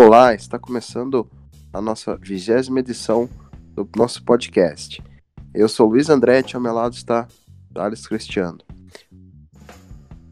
[0.00, 1.28] Olá, está começando
[1.72, 3.28] a nossa vigésima edição
[3.74, 5.02] do nosso podcast.
[5.52, 7.26] Eu sou Luiz Andretti, ao meu lado está
[7.74, 8.58] Thales Cristiano.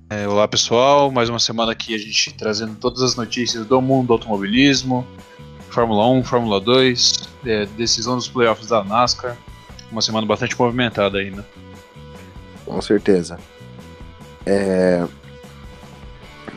[0.08, 4.06] É, olá pessoal, mais uma semana aqui a gente trazendo todas as notícias do mundo
[4.06, 5.04] do automobilismo,
[5.68, 9.36] Fórmula 1, Fórmula 2, é, decisão dos playoffs da NASCAR.
[9.90, 11.44] Uma semana bastante movimentada ainda.
[12.64, 13.36] Com certeza.
[14.46, 15.04] É...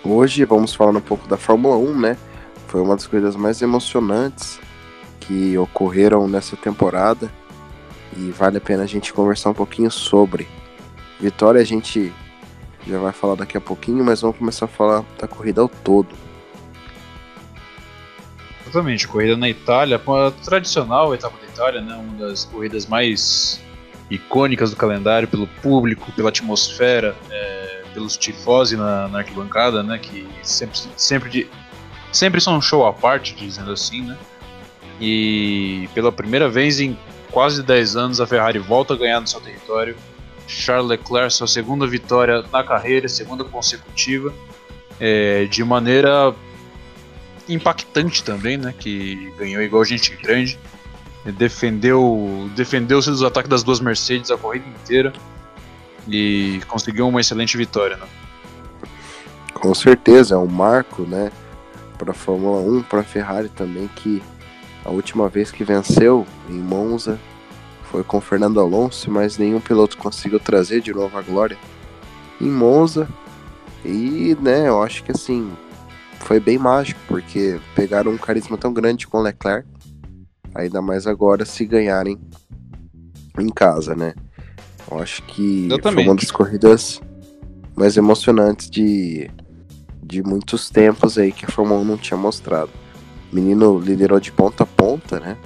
[0.03, 2.17] Hoje vamos falar um pouco da Fórmula 1, né?
[2.69, 4.59] Foi uma das coisas mais emocionantes
[5.19, 7.31] que ocorreram nessa temporada
[8.15, 10.47] e vale a pena a gente conversar um pouquinho sobre.
[11.19, 12.13] Vitória a gente
[12.85, 16.09] já vai falar daqui a pouquinho, mas vamos começar a falar da corrida ao todo.
[18.61, 23.59] Exatamente, corrida na Itália, a tradicional etapa da Itália, né, uma das corridas mais
[24.11, 30.27] icônicas do calendário pelo público, pela atmosfera, é, pelos tifosi na, na, arquibancada, né, que
[30.43, 31.47] sempre, sempre, de,
[32.11, 34.17] sempre são um show à parte, dizendo assim, né,
[34.99, 36.97] e pela primeira vez em
[37.31, 39.95] quase 10 anos a Ferrari volta a ganhar no seu território,
[40.47, 44.33] Charles Leclerc sua segunda vitória na carreira, segunda consecutiva,
[44.99, 46.33] é, de maneira
[47.47, 48.73] impactante também, né?
[48.77, 50.59] Que ganhou igual gente grande,
[51.37, 55.13] defendeu defendeu-se dos ataques das duas Mercedes a corrida inteira
[56.07, 58.07] e conseguiu uma excelente vitória, né?
[59.53, 61.31] Com certeza, é um marco, né?
[61.99, 64.23] Para a Fórmula 1, para a Ferrari também, que
[64.83, 67.19] a última vez que venceu em Monza
[67.83, 71.57] foi com Fernando Alonso, mas nenhum piloto conseguiu trazer de novo a glória
[72.39, 73.07] em Monza.
[73.83, 75.51] E, né, eu acho que assim,
[76.19, 79.67] foi bem mágico, porque pegaram um carisma tão grande com Leclerc,
[80.55, 82.19] ainda mais agora se ganharem
[83.37, 84.13] em casa, né?
[84.89, 87.01] Eu acho que foi uma das corridas
[87.75, 89.29] mais emocionantes de,
[90.09, 92.71] de muitos tempos aí que a Fórmula 1 não tinha mostrado.
[93.31, 95.37] O menino liderou de ponta a ponta, né?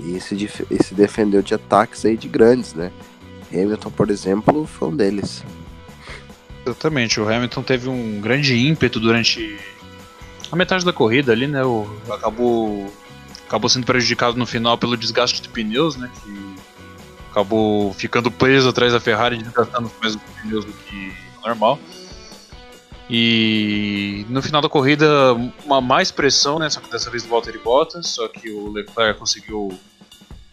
[0.00, 2.90] E se, se defendeu de ataques aí de grandes, né?
[3.52, 5.44] Hamilton, por exemplo, foi um deles.
[6.66, 9.60] Exatamente, o Hamilton teve um grande ímpeto durante
[10.50, 11.64] a metade da corrida ali, né?
[11.64, 12.92] O, acabou,
[13.46, 16.10] acabou sendo prejudicado no final pelo desgaste de pneus, né?
[16.24, 16.54] Que
[17.30, 21.12] acabou ficando preso atrás da Ferrari, desgastando os mesmos pneus do que
[21.44, 21.78] normal.
[23.08, 25.06] E no final da corrida,
[25.64, 26.70] uma mais pressão, né?
[26.70, 29.78] Só que dessa vez do Valtteri Bottas, só que o Leclerc conseguiu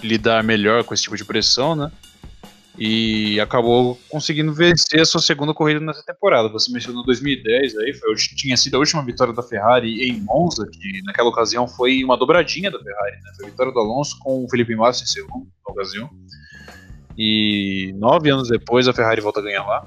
[0.03, 1.91] lidar melhor com esse tipo de pressão, né?
[2.77, 6.49] E acabou conseguindo vencer a sua segunda corrida nessa temporada.
[6.49, 11.01] Você mencionou 2010 aí, foi, tinha sido a última vitória da Ferrari em Monza, que
[11.03, 13.31] naquela ocasião foi uma dobradinha da Ferrari, né?
[13.37, 16.09] Foi a vitória do Alonso com o Felipe Massa em segundo na ocasião.
[17.17, 19.85] E nove anos depois a Ferrari volta a ganhar lá.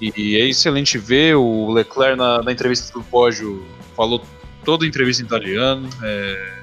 [0.00, 3.66] E é excelente ver o Leclerc na, na entrevista do pódio,
[3.96, 4.22] falou
[4.64, 5.88] toda a entrevista em italiano.
[6.02, 6.58] É,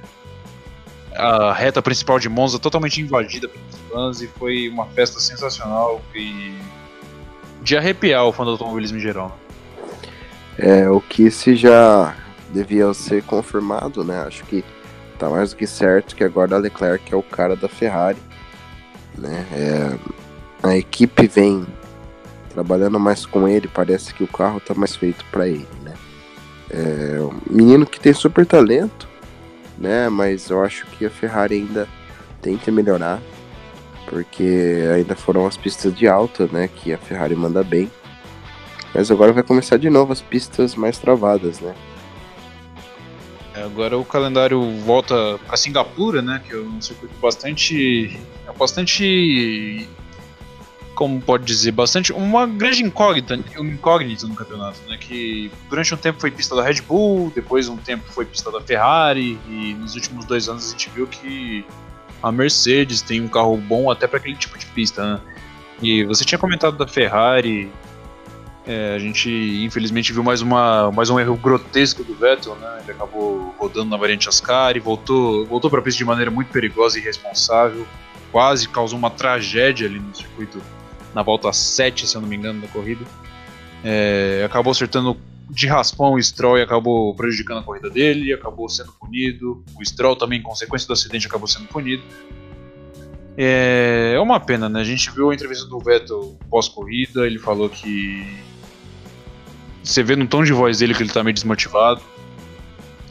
[1.16, 6.53] a reta principal de Monza totalmente invadida pelos fãs e foi uma festa sensacional e
[7.62, 9.38] de arrepiar o fã do automobilismo em geral.
[10.57, 12.16] É, o que se já
[12.51, 14.24] devia ser confirmado, né?
[14.25, 14.63] Acho que
[15.18, 18.19] tá mais do que certo que agora a Leclerc é o cara da Ferrari,
[19.18, 19.45] né?
[19.51, 21.66] É, a equipe vem
[22.55, 25.93] trabalhando mais com ele, parece que o carro tá mais feito para ele, né?
[26.69, 29.07] É um menino que tem super talento,
[29.77, 30.07] né?
[30.07, 31.88] Mas eu acho que a Ferrari ainda
[32.63, 33.19] que melhorar,
[34.07, 36.69] porque ainda foram as pistas de alta, né?
[36.73, 37.91] Que a Ferrari manda bem.
[38.94, 41.73] Mas agora vai começar de novo as pistas mais travadas, né?
[43.55, 46.41] É, agora o calendário volta para Singapura, né?
[46.47, 48.17] Que é um circuito bastante,
[48.57, 49.89] bastante
[50.95, 54.97] como pode dizer, bastante uma grande incógnita, uma incógnita no campeonato, né?
[54.97, 58.61] Que durante um tempo foi pista da Red Bull, depois um tempo foi pista da
[58.61, 61.66] Ferrari e nos últimos dois anos a gente viu que
[62.23, 65.22] a Mercedes tem um carro bom até para aquele tipo de pista, né?
[65.81, 67.69] E você tinha comentado da Ferrari,
[68.66, 69.29] é, a gente
[69.63, 72.79] infelizmente viu mais, uma, mais um erro grotesco do Vettel, né?
[72.83, 76.97] Ele acabou rodando na variante Ascari, voltou, voltou para a pista de maneira muito perigosa
[76.97, 77.86] e irresponsável,
[78.31, 80.62] quase causou uma tragédia ali no circuito
[81.15, 83.06] na volta 7, se eu não me engano, da corrida.
[83.83, 85.17] É, acabou acertando
[85.50, 89.63] de raspão o Stroll e acabou prejudicando a corrida dele, acabou sendo punido.
[89.79, 92.03] O Stroll também, em consequência do acidente, acabou sendo punido.
[93.38, 94.81] É, é uma pena, né?
[94.81, 98.27] A gente viu a entrevista do Vettel pós-corrida, ele falou que.
[99.81, 102.01] Você vê no tom de voz dele que ele tá meio desmotivado.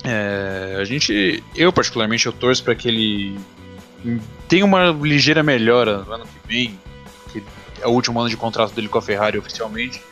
[0.03, 3.39] É, a gente, eu particularmente, eu torço para que ele
[4.49, 6.79] tenha uma ligeira melhora no ano que vem,
[7.85, 10.03] é o último ano de contrato dele com a Ferrari oficialmente.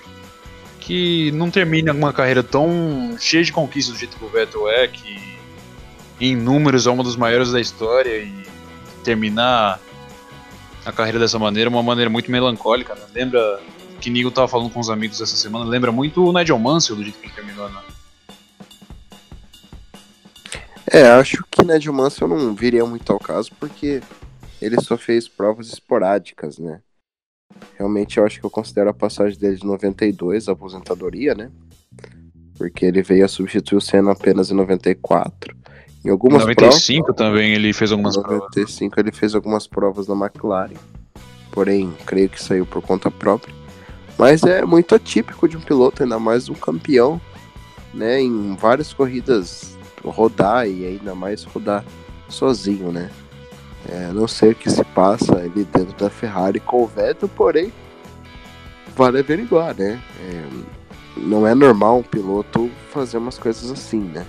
[0.78, 4.88] que não termine uma carreira tão cheia de conquistas do jeito que o Vettel é,
[4.88, 5.38] que
[6.20, 8.42] em números é uma dos maiores da história e
[9.04, 9.80] terminar
[10.84, 12.94] a carreira dessa maneira é uma maneira muito melancólica.
[12.94, 13.02] Né?
[13.14, 13.60] Lembra
[14.00, 17.04] que Nigo tava falando com os amigos essa semana, lembra muito o Nigel Mansell do
[17.04, 17.80] jeito que ele terminou, né?
[20.90, 24.02] É, acho que Nigel Mansell não viria muito ao caso porque
[24.60, 26.80] ele só fez provas esporádicas, né?
[27.82, 31.50] Realmente eu acho que eu considero a passagem dele de 92 a aposentadoria, né?
[32.56, 35.56] Porque ele veio a substituir o Senna apenas em 94.
[36.04, 38.56] Em algumas 95 provas, também ele fez algumas 95 provas.
[38.56, 40.76] 95 ele fez algumas provas na McLaren.
[41.50, 43.52] Porém, creio que saiu por conta própria.
[44.16, 47.20] Mas é muito atípico de um piloto, ainda mais um campeão,
[47.92, 48.20] né?
[48.20, 51.84] Em várias corridas rodar e ainda mais rodar
[52.28, 53.10] sozinho, né?
[53.88, 57.72] É, não sei o que se passa ali dentro da Ferrari com o Vettel, porém
[58.94, 60.00] vale averiguar, né?
[60.20, 60.44] É,
[61.16, 64.24] não é normal um piloto fazer umas coisas assim, né?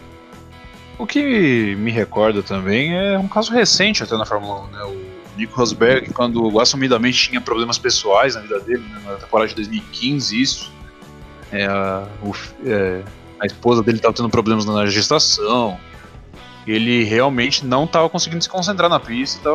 [0.98, 4.84] O que me recorda também é um caso recente até na Fórmula 1, né?
[4.84, 9.02] O Nico Rosberg, quando assumidamente tinha problemas pessoais na vida dele, né?
[9.06, 10.72] na temporada de 2015, isso.
[11.52, 12.32] É, a, o,
[12.66, 13.02] é,
[13.40, 15.80] a esposa dele estava tendo problemas na gestação,
[16.66, 19.50] ele realmente não estava conseguindo se concentrar na pista,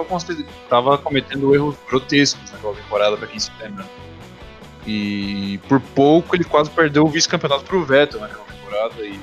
[0.62, 3.86] estava cometendo erros grotescos naquela temporada, para quem se lembra.
[4.86, 9.06] E por pouco ele quase perdeu o vice-campeonato para o Vettel naquela temporada.
[9.06, 9.18] E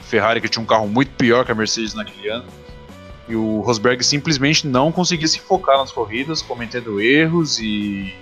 [0.00, 2.44] Ferrari, que tinha um carro muito pior que a Mercedes naquele ano.
[3.28, 8.14] E o Rosberg simplesmente não conseguia se focar nas corridas, cometendo erros e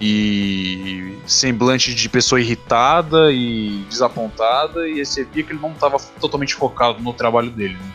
[0.00, 6.54] e semblante de pessoa irritada e desapontada, e você via que ele não estava totalmente
[6.54, 7.74] focado no trabalho dele.
[7.74, 7.92] Né?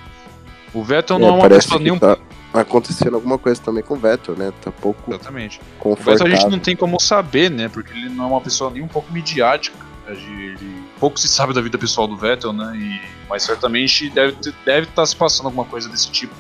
[0.74, 2.00] O Vettel não é, é uma pessoa nenhum.
[2.00, 2.18] Tá
[2.54, 4.52] acontecendo alguma coisa também com o Vettel, né?
[4.62, 5.12] Tá pouco.
[5.12, 5.62] Exatamente.
[5.80, 7.70] O Vettel a gente não tem como saber, né?
[7.70, 9.78] Porque ele não é uma pessoa nem um pouco midiática.
[10.08, 12.76] Ele, pouco se sabe da vida pessoal do Vettel, né?
[12.76, 16.36] E, mas certamente deve estar deve tá se passando alguma coisa desse tipo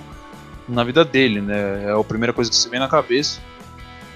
[0.67, 1.85] na vida dele, né?
[1.85, 3.39] É a primeira coisa que se vem na cabeça.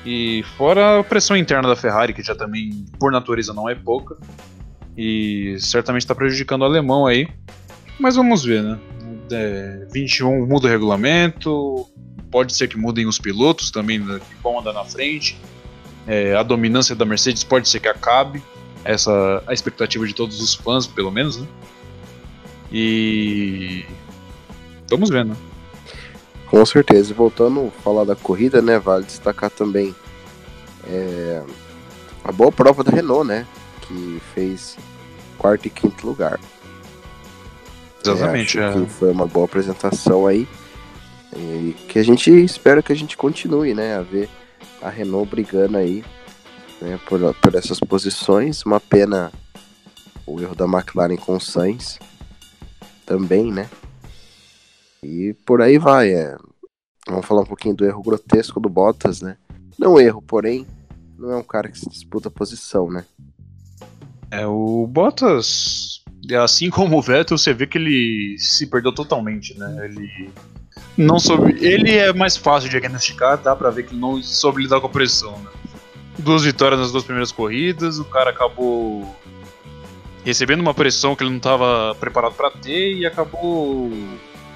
[0.10, 4.16] E fora a pressão interna da Ferrari, que já também, por natureza, não é pouca.
[4.98, 7.28] E certamente está prejudicando o alemão aí.
[8.00, 8.80] Mas vamos ver, né?
[9.30, 11.86] É, 21 muda o regulamento.
[12.32, 15.38] Pode ser que mudem os pilotos também né, que vão andar na frente.
[16.08, 18.42] É, a dominância da Mercedes pode ser que acabe.
[18.86, 21.48] Essa a expectativa de todos os fãs, pelo menos, né?
[22.72, 23.84] E.
[24.90, 25.36] Vamos ver, né?
[26.50, 27.14] Com certeza.
[27.14, 28.80] Voltando a falar da corrida, né?
[28.80, 29.96] Vale destacar também
[30.88, 31.44] é,
[32.24, 33.46] a boa prova da Renault, né?
[33.82, 34.78] Que fez
[35.38, 36.40] quarto e quinto lugar.
[38.06, 38.60] Exatamente.
[38.60, 38.86] É, é.
[38.86, 40.48] foi uma boa apresentação aí.
[41.36, 43.98] E que a gente espera que a gente continue, né?
[43.98, 44.30] A ver
[44.82, 46.04] a Renault brigando aí
[46.82, 48.64] né, por, por essas posições.
[48.64, 49.32] Uma pena
[50.26, 52.00] o erro da McLaren com o Sainz
[53.06, 53.70] também, né?
[55.08, 56.12] E por aí vai.
[56.12, 56.36] É.
[57.08, 59.38] Vamos falar um pouquinho do erro grotesco do Bottas, né?
[59.80, 60.68] Não erro, porém,
[61.18, 63.06] não é um cara que se disputa posição, né?
[64.30, 66.04] É, o Bottas,
[66.42, 69.86] assim como o Vettel, você vê que ele se perdeu totalmente, né?
[69.86, 70.30] Ele
[70.98, 71.56] não soube.
[71.66, 74.88] Ele é mais fácil de diagnosticar, dá pra ver que ele não soube lidar com
[74.88, 75.50] a pressão, né?
[76.20, 79.16] Duas vitórias nas duas primeiras corridas, o cara acabou
[80.26, 83.90] recebendo uma pressão que ele não estava preparado para ter e acabou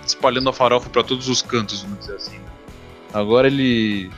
[0.05, 2.39] espalhando a farofa para todos os cantos, vamos dizer assim.
[3.13, 4.09] Agora ele.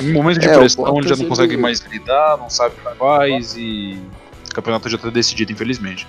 [0.00, 1.62] Em momentos de é, pressão, ele já não consegue ele...
[1.62, 3.98] mais lidar, não sabe o que faz e.
[4.50, 6.06] O campeonato já está decidido, infelizmente.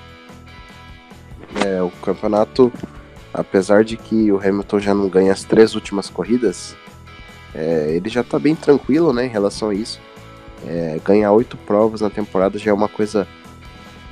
[1.65, 2.71] É, o campeonato,
[3.33, 6.75] apesar de que o Hamilton já não ganha as três últimas corridas,
[7.53, 9.99] é, ele já está bem tranquilo né, em relação a isso.
[10.65, 13.27] É, ganhar oito provas na temporada já é uma coisa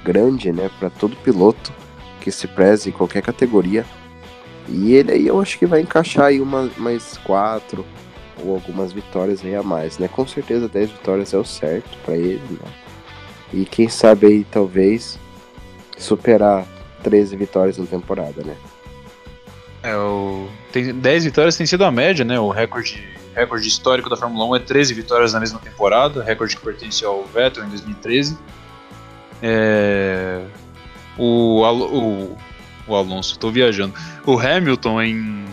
[0.03, 1.73] grande né, para todo piloto
[2.21, 3.85] que se preze em qualquer categoria.
[4.69, 7.85] E ele aí eu acho que vai encaixar aí uma, mais quatro
[8.43, 10.07] ou algumas vitórias aí a mais, né?
[10.07, 12.71] Com certeza 10 vitórias é o certo para ele, né?
[13.53, 15.17] E quem sabe aí talvez
[15.97, 16.65] superar
[17.03, 18.55] 13 vitórias na temporada, né?
[19.83, 20.47] É, o...
[20.71, 22.39] tem 10 vitórias tem sido a média, né?
[22.39, 26.61] O recorde, recorde histórico da Fórmula 1 é 13 vitórias na mesma temporada, recorde que
[26.61, 28.37] pertence ao Vettel em 2013.
[29.41, 30.41] É...
[31.17, 32.37] O, o,
[32.87, 33.93] o Alonso, estou viajando.
[34.25, 35.45] O Hamilton, em,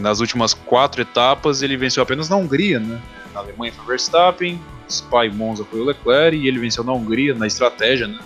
[0.00, 3.00] nas últimas quatro etapas, ele venceu apenas na Hungria, né?
[3.32, 7.34] Na Alemanha foi Verstappen, Spa e Monza foi o Leclerc, e ele venceu na Hungria,
[7.34, 8.18] na estratégia, né?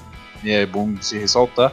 [0.43, 1.73] E é bom se ressaltar.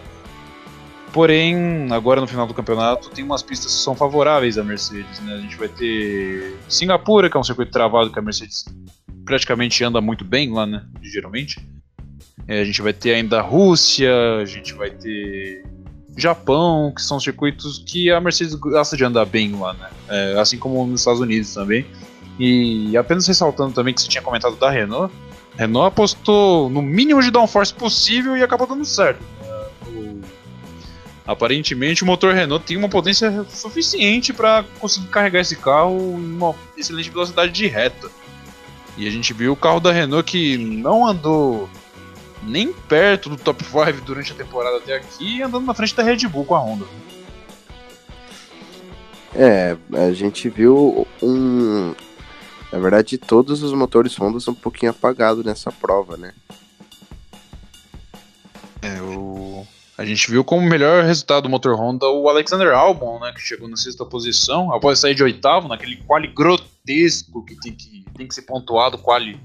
[1.12, 5.36] Porém, agora no final do campeonato, tem umas pistas que são favoráveis à Mercedes, né?
[5.36, 8.66] A gente vai ter Singapura, que é um circuito travado que a Mercedes
[9.24, 10.84] praticamente anda muito bem lá, né?
[11.02, 11.60] Geralmente.
[12.48, 15.64] É, a gente vai ter ainda a Rússia, a gente vai ter
[16.16, 19.90] Japão, que são circuitos que a Mercedes gosta de andar bem lá, né?
[20.08, 21.86] É, assim como nos Estados Unidos também.
[22.40, 25.14] E apenas ressaltando também que você tinha comentado da Renault,
[25.56, 29.24] Renault apostou no mínimo de downforce possível e acabou dando certo.
[31.26, 36.54] Aparentemente o motor Renault tem uma potência suficiente para conseguir carregar esse carro em uma
[36.78, 38.10] excelente velocidade de reta.
[38.98, 41.70] E a gente viu o carro da Renault que não andou
[42.46, 46.28] nem perto do top 5 durante a temporada até aqui, andando na frente da Red
[46.28, 46.86] Bull com a Honda.
[49.36, 51.96] É, a gente viu um.
[52.72, 56.34] Na verdade, todos os motores Honda são um pouquinho apagados nessa prova, né?
[58.82, 59.66] É, o...
[59.98, 63.32] A gente viu como melhor resultado do motor Honda o Alexander Albon, né?
[63.32, 68.06] Que chegou na sexta posição, após sair de oitavo, naquele quali grotesco que tem que,
[68.16, 69.40] tem que ser pontuado, quali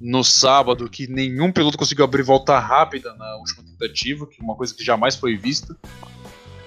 [0.00, 4.54] no sábado que nenhum piloto conseguiu abrir volta rápida na última tentativa, que é uma
[4.54, 5.76] coisa que jamais foi vista.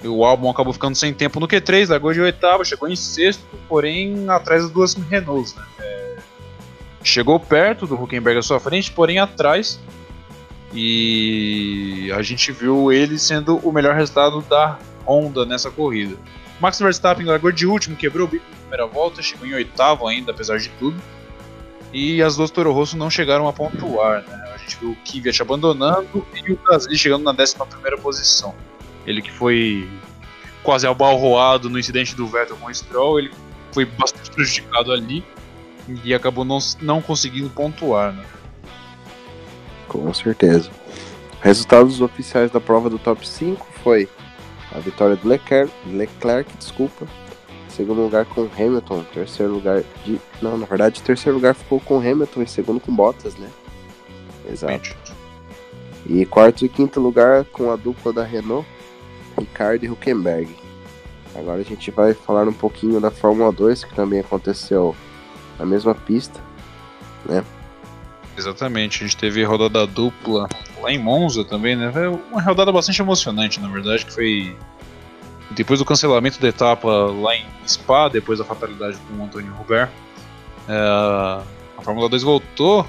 [0.03, 3.43] E o álbum acabou ficando sem tempo no Q3, largou de oitavo, chegou em sexto,
[3.69, 5.53] porém atrás das duas Renaults.
[5.55, 5.63] Né?
[5.79, 6.17] É...
[7.03, 9.79] chegou perto do Huckenberg à sua frente, porém atrás.
[10.73, 16.17] E a gente viu ele sendo o melhor resultado da Honda nessa corrida.
[16.59, 20.31] Max Verstappen largou de último, quebrou o bico na primeira volta, chegou em oitavo ainda,
[20.31, 20.99] apesar de tudo.
[21.93, 24.23] E as duas Toro Rosso não chegaram a pontuar.
[24.27, 24.51] Né?
[24.53, 27.55] A gente viu o Kvyat abandonando e o Gasly chegando na 11
[28.01, 28.55] posição.
[29.05, 29.89] Ele que foi
[30.63, 33.31] quase abalroado no incidente do Vettel com o Stroll, ele
[33.71, 35.23] foi bastante prejudicado ali
[36.03, 38.13] e acabou não, não conseguindo pontuar.
[38.13, 38.23] Né?
[39.87, 40.69] Com certeza.
[41.41, 44.07] Resultados oficiais da prova do top 5 foi
[44.73, 47.05] a vitória do Leclerc, Leclerc desculpa,
[47.75, 49.03] Segundo lugar com Hamilton.
[49.13, 50.19] Terceiro lugar de.
[50.41, 53.49] Não, na verdade, terceiro lugar ficou com Hamilton e segundo com Bottas, né?
[54.49, 54.95] Exato.
[56.05, 58.67] E quarto e quinto lugar com a dupla da Renault,
[59.37, 60.53] Ricardo e Huckenberg.
[61.35, 64.95] Agora a gente vai falar um pouquinho da Fórmula 2, que também aconteceu
[65.57, 66.39] na mesma pista,
[67.25, 67.43] né?
[68.37, 70.49] Exatamente, a gente teve rodada dupla
[70.81, 71.91] lá em Monza também, né?
[71.91, 74.57] Foi uma rodada bastante emocionante, na verdade, que foi
[75.51, 79.89] depois do cancelamento da etapa lá em Spa, depois da fatalidade com o Antônio Robert,
[80.67, 82.85] é, a Fórmula 2 voltou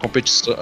[0.00, 0.54] competição.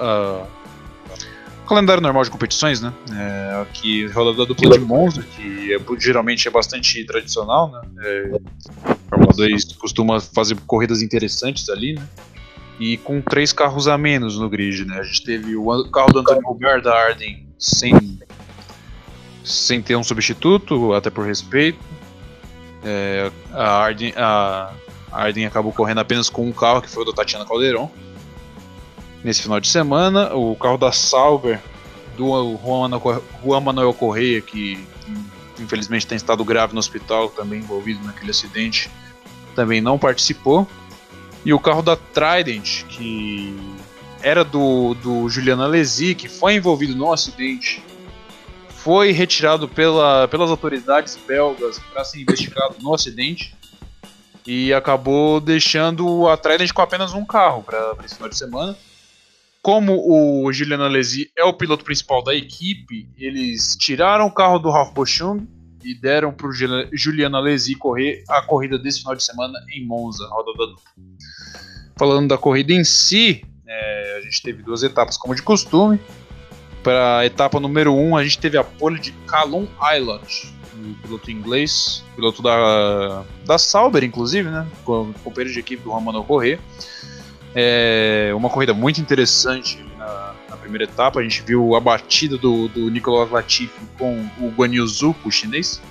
[1.63, 2.93] o calendário normal de competições, né?
[3.11, 7.81] É, aqui rodada dupla de Monza, que é, geralmente é bastante tradicional, né?
[8.03, 8.31] É,
[8.85, 12.07] a Fórmula 2 costuma fazer corridas interessantes ali, né?
[12.79, 14.99] E com três carros a menos no grid, né?
[14.99, 18.19] A gente teve o carro do Antônio Robert da Arden sem
[19.43, 21.79] sem ter um substituto, até por respeito.
[22.83, 24.73] É, a, Arden, a,
[25.11, 27.91] Arden acabou correndo apenas com um carro, que foi o da Tatiana Calderon.
[29.23, 31.59] Nesse final de semana, o carro da Sauber,
[32.17, 32.57] do
[33.43, 34.85] Juan Manuel Correia, que
[35.59, 38.89] infelizmente tem estado grave no hospital, também envolvido naquele acidente,
[39.55, 40.67] também não participou.
[41.45, 43.57] E o carro da Trident, que
[44.21, 47.82] era do, do Juliana Alesi, que foi envolvido no acidente
[48.83, 53.55] foi retirado pela, pelas autoridades belgas para ser investigado no acidente
[54.45, 58.77] e acabou deixando a Trident com apenas um carro para esse final de semana.
[59.61, 64.69] Como o Julian Alesi é o piloto principal da equipe, eles tiraram o carro do
[64.69, 65.47] Ralf Boschung
[65.81, 70.27] e deram para o Julian Alesi correr a corrida desse final de semana em Monza,
[70.27, 70.75] roda da
[71.95, 75.97] Falando da corrida em si, é, a gente teve duas etapas como de costume.
[76.83, 80.93] Para a etapa número 1, um, a gente teve a pole de Callum Island, um
[80.95, 84.67] piloto inglês, piloto da, da Sauber, inclusive, né?
[84.83, 86.59] Companheiro de equipe do Romano Corrêa.
[87.55, 91.21] É uma corrida muito interessante na, na, primeira etapa.
[91.21, 95.81] A gente viu a batida do, do Nicolas Latifi com o Guan Yuzu, o chinês.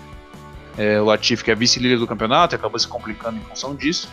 [0.76, 4.10] É, o Latifi que é vice-líder do campeonato, acabou se complicando em função disso.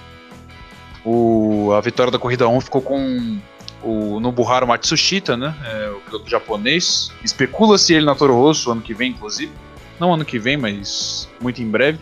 [1.04, 3.40] O, a vitória da corrida 1 ficou com
[3.82, 5.56] o Nobuharu Matsushita, né?
[5.66, 7.12] É, o piloto japonês.
[7.24, 9.52] Especula-se ele na Toro Rosso ano que vem, inclusive.
[10.00, 12.00] Não ano que vem, mas muito em breve.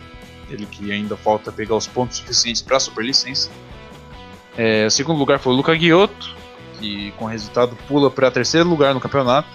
[0.50, 3.50] Ele que ainda falta pegar os pontos suficientes para a superlicença.
[4.56, 6.34] É, o segundo lugar foi o Luca Giotto,
[6.78, 9.48] que com resultado pula para terceiro lugar no campeonato.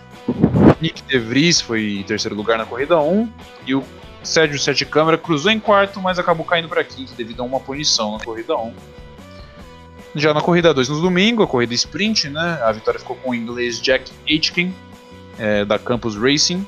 [0.79, 3.29] Nick De Vries foi em terceiro lugar na corrida 1.
[3.65, 3.83] E o
[4.23, 8.17] Sérgio Sete Câmara cruzou em quarto, mas acabou caindo para quinto devido a uma punição
[8.17, 8.73] na corrida 1.
[10.15, 12.59] Já na corrida 2 no domingo, a corrida sprint, né?
[12.63, 14.73] A vitória ficou com o inglês Jack Aitken,
[15.39, 16.65] é, da Campus Racing,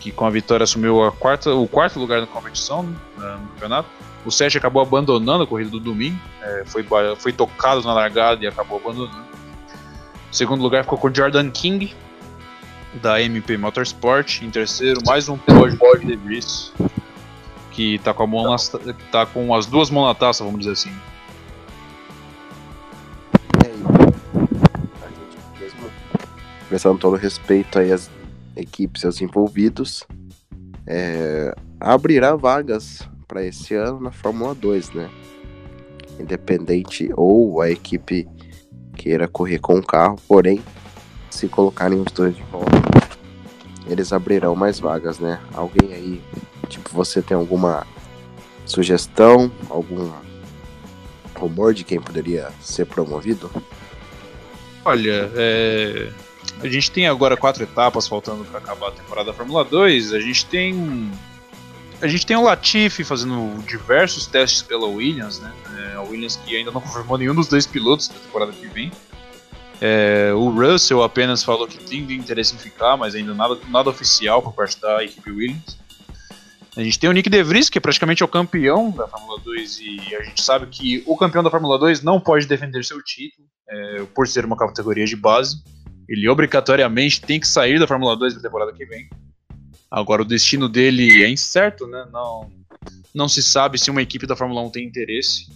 [0.00, 3.88] que com a vitória assumiu a quarta, o quarto lugar na competição né, no campeonato.
[4.24, 6.86] O Sérgio acabou abandonando a corrida do domingo, é, foi,
[7.18, 9.24] foi tocado na largada e acabou abandonando.
[10.32, 11.94] segundo lugar ficou com Jordan King,
[12.94, 14.40] da MP Motorsport.
[14.42, 16.72] Em terceiro, mais um pódio de De Vries,
[17.72, 18.56] que tá com, a mão na,
[19.10, 20.92] tá com as duas mãos na taça, vamos dizer assim.
[26.68, 28.10] Prestando todo respeito aí às
[28.56, 30.06] equipes e aos envolvidos,
[30.86, 35.10] é, abrirá vagas para esse ano na Fórmula 2, né?
[36.18, 38.28] Independente ou a equipe
[38.96, 40.62] queira correr com o carro, porém,
[41.30, 42.70] se colocarem os dois de volta,
[43.86, 45.40] eles abrirão mais vagas, né?
[45.52, 46.22] Alguém aí,
[46.68, 47.86] tipo, você tem alguma
[48.64, 50.10] sugestão, algum
[51.34, 53.50] rumor de quem poderia ser promovido?
[54.84, 56.10] Olha, é...
[56.62, 60.12] a gente tem agora quatro etapas faltando para acabar a temporada da Fórmula 2.
[60.12, 61.10] A gente tem
[62.00, 65.52] a gente tem o Latifi fazendo diversos testes pela Williams, né?
[65.78, 68.90] É, a Williams que ainda não confirmou nenhum dos dois pilotos da temporada que vem.
[69.80, 74.40] É, o Russell apenas falou que tem interesse em ficar, mas ainda nada, nada oficial
[74.40, 75.76] por parte da equipe Williams.
[76.76, 79.78] A gente tem o Nick De Vries, que é praticamente o campeão da Fórmula 2,
[79.78, 83.46] e a gente sabe que o campeão da Fórmula 2 não pode defender seu título,
[83.68, 85.62] é, por ser uma categoria de base.
[86.08, 89.08] Ele obrigatoriamente tem que sair da Fórmula 2 na temporada que vem.
[89.90, 92.06] Agora, o destino dele é incerto, né?
[92.12, 92.50] Não,
[93.14, 95.46] não se sabe se uma equipe da Fórmula 1 tem interesse.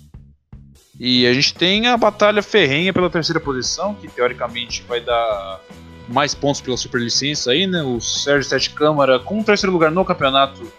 [0.99, 5.61] E a gente tem a batalha ferrenha pela terceira posição, que teoricamente vai dar
[6.09, 7.83] mais pontos pela superlicença aí, né?
[7.83, 10.73] O Sérgio Sete Câmara, com o terceiro lugar no campeonato,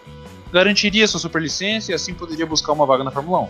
[0.52, 3.48] garantiria sua superlicença e assim poderia buscar uma vaga na Fórmula 1.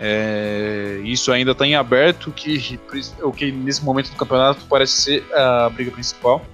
[0.00, 2.78] É, isso ainda está em aberto, que,
[3.22, 6.44] o que nesse momento do campeonato parece ser a briga principal.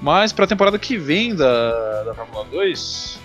[0.00, 3.20] Mas para a temporada que vem da, da Fórmula 2,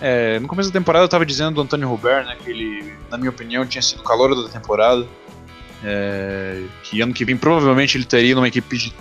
[0.00, 3.16] é, no começo da temporada eu estava dizendo do Antônio Robert, né, que ele, na
[3.16, 5.06] minha opinião, tinha sido o calor da temporada.
[5.84, 8.94] É, que ano que vem provavelmente ele teria numa equipe de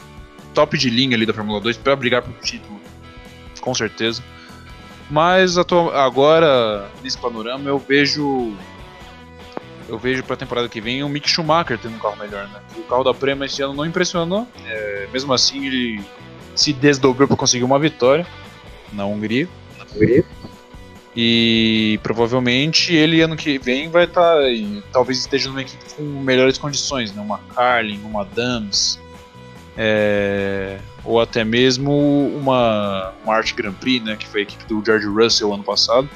[0.54, 2.80] top de linha ali da Fórmula 2 para brigar pelo título,
[3.62, 4.24] com certeza.
[5.10, 8.54] Mas agora, nesse panorama, eu vejo.
[9.88, 12.60] Eu vejo para a temporada que vem o Mick Schumacher tendo um carro melhor, né?
[12.76, 14.48] O carro da Prema esse ano não impressionou.
[14.66, 16.04] É, mesmo assim, ele
[16.56, 18.26] se desdobrou para conseguir uma vitória
[18.92, 19.48] na Hungria.
[19.78, 20.26] Na Hungria.
[21.16, 24.36] E provavelmente ele ano que vem vai estar.
[24.36, 24.42] Tá,
[24.92, 27.22] talvez esteja numa equipe com melhores condições, né?
[27.22, 29.00] Uma Carlin, uma Dams.
[29.78, 31.92] É, ou até mesmo
[32.36, 34.18] uma, uma Art Grand Prix, né?
[34.18, 36.10] Que foi a equipe do George Russell ano passado.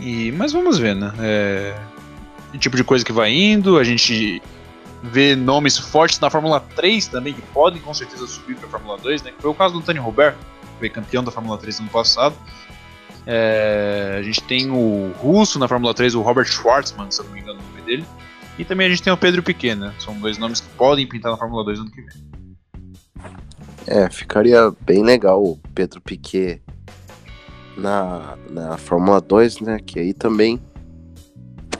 [0.00, 1.12] E, mas vamos ver, né?
[1.20, 1.74] É,
[2.58, 4.42] tipo de coisa que vai indo, a gente
[5.02, 8.98] ver nomes fortes na Fórmula 3 também, que podem com certeza subir para a Fórmula
[8.98, 9.32] 2, né?
[9.38, 12.36] Foi o caso do Antônio Robert, que foi campeão da Fórmula 3 no ano passado.
[13.26, 17.32] É, a gente tem o russo na Fórmula 3, o Robert Schwartzman, se eu não
[17.32, 18.04] me engano o nome dele.
[18.58, 19.92] E também a gente tem o Pedro Piquet, né?
[19.98, 22.32] São dois nomes que podem pintar na Fórmula 2 ano que vem.
[23.86, 26.62] É, ficaria bem legal o Pedro Piquet
[27.76, 29.78] na, na Fórmula 2, né?
[29.84, 30.60] Que aí também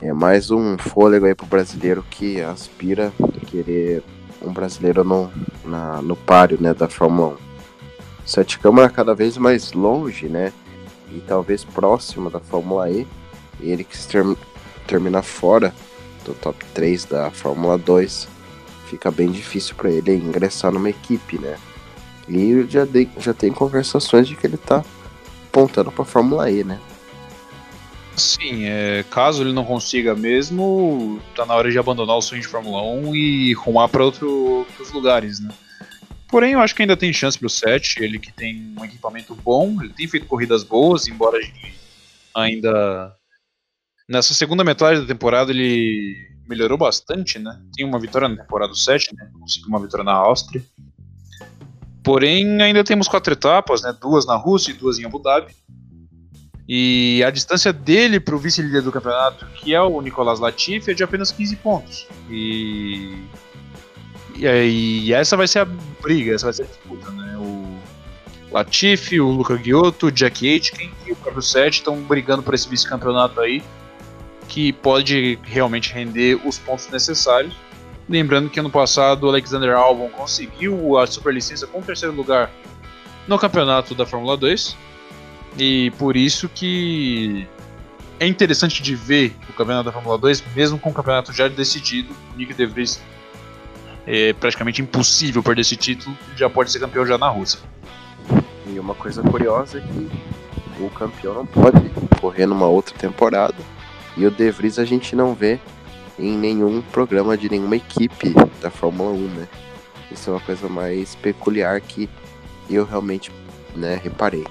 [0.03, 4.03] é mais um fôlego aí pro brasileiro que aspira a querer
[4.43, 5.31] um brasileiro no,
[5.65, 7.37] na, no páreo, né, da Fórmula 1.
[8.27, 10.53] Sete Câmara cada vez mais longe, né,
[11.12, 13.07] e talvez próximo da Fórmula E.
[13.61, 14.09] Ele que se
[15.23, 15.73] fora
[16.25, 18.27] do top 3 da Fórmula 2,
[18.87, 21.57] fica bem difícil para ele ingressar numa equipe, né.
[22.29, 24.85] E já, de, já tem conversações de que ele tá
[25.49, 26.81] apontando pra Fórmula E, né.
[28.16, 32.46] Sim, é, caso ele não consiga mesmo, tá na hora de abandonar o sonho de
[32.46, 35.51] Fórmula 1 e rumar para outro, outros lugares, né?
[36.29, 39.77] Porém, eu acho que ainda tem chance pro 7, ele que tem um equipamento bom,
[39.83, 41.38] ele tem feito corridas boas, embora
[42.35, 43.14] ainda
[44.09, 47.61] nessa segunda metade da temporada ele melhorou bastante, né?
[47.75, 49.31] Tem uma vitória na temporada 7, né?
[49.38, 50.62] Conseguiu uma vitória na Áustria.
[52.03, 53.96] Porém, ainda temos quatro etapas, né?
[54.01, 55.55] Duas na Rússia e duas em Abu Dhabi.
[56.68, 60.94] E a distância dele para o vice-líder do campeonato, que é o Nicolas Latifi, é
[60.94, 62.07] de apenas 15 pontos.
[62.31, 63.18] E...
[64.37, 67.37] e, e essa vai ser a briga, essa vai ser a disputa, né?
[67.37, 67.79] O
[68.53, 72.68] Latifi, o Luca Giotto, o Jack Aitken e o próprio Sete estão brigando por esse
[72.68, 73.62] vice-campeonato aí,
[74.48, 77.55] que pode realmente render os pontos necessários.
[78.09, 82.51] Lembrando que ano passado o Alexander Albon conseguiu a superlicença com o terceiro lugar
[83.27, 84.77] no campeonato da Fórmula 2
[85.59, 87.47] e por isso que
[88.19, 92.15] é interessante de ver o campeonato da Fórmula 2, mesmo com o campeonato já decidido.
[92.33, 93.03] O Nick De Vries
[94.07, 97.61] é praticamente impossível perder esse título, já pode ser campeão já na Rússia.
[98.67, 100.11] E uma coisa curiosa é que
[100.83, 103.57] o campeão não pode correr numa outra temporada.
[104.17, 105.59] E o De Vries a gente não vê
[106.19, 109.49] em nenhum programa de nenhuma equipe da Fórmula 1, né?
[110.11, 112.09] Isso é uma coisa mais peculiar que
[112.69, 113.33] eu realmente
[113.75, 114.45] né, reparei.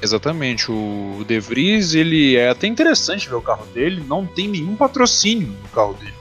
[0.00, 4.76] Exatamente, o De Vries, ele é até interessante ver o carro dele, não tem nenhum
[4.76, 6.14] patrocínio no carro dele.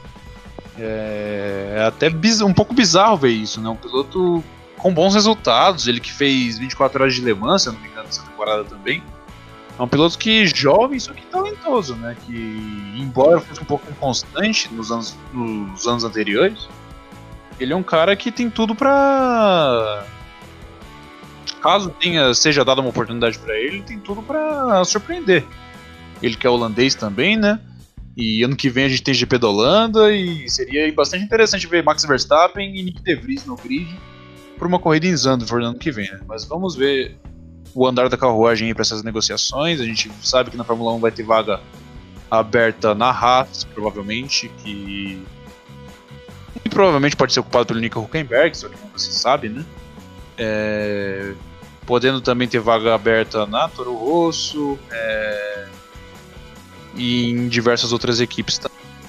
[0.79, 2.09] É, é até
[2.43, 3.69] um pouco bizarro ver isso, né?
[3.69, 4.43] Um piloto
[4.77, 8.05] com bons resultados, ele que fez 24 horas de Le Mans, se não me engano,
[8.05, 9.03] nessa temporada também.
[9.77, 12.15] É um piloto que jovem, só que talentoso, né?
[12.25, 16.67] Que, embora fosse um pouco inconstante nos anos, nos anos anteriores,
[17.59, 20.05] ele é um cara que tem tudo pra
[21.65, 25.43] caso tenha seja dada uma oportunidade para ele, tem tudo para surpreender.
[26.21, 27.59] Ele que é holandês também, né?
[28.15, 31.83] E ano que vem a gente tem GP da Holanda e seria bastante interessante ver
[31.83, 33.87] Max Verstappen e Nick De Vries no grid
[34.59, 36.19] por uma corrida em Zandvoort ano que vem, né?
[36.27, 37.17] Mas vamos ver
[37.73, 39.81] o andar da carruagem para essas negociações.
[39.81, 41.59] A gente sabe que na Fórmula 1 vai ter vaga
[42.29, 45.25] aberta na Haas, provavelmente, que
[46.63, 49.65] e provavelmente pode ser ocupado pelo Nico Huckenberg, só que nunca se sabe, né?
[50.37, 51.33] É
[51.85, 55.67] podendo também ter vaga aberta na Toro Rosso é,
[56.95, 58.59] e em diversas outras equipes